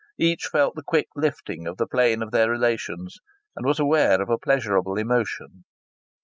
[0.17, 3.19] Each felt the quick lifting of the plane of their relations,
[3.55, 5.63] and was aware of a pleasurable emotion.